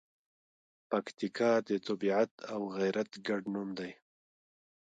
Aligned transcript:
پکتیکا 0.89 1.51
د 1.67 1.69
طبیعت 1.87 2.31
او 2.53 2.61
غیرت 2.77 3.11
ګډ 3.27 3.41
نوم 3.53 3.69
دی. 3.79 3.91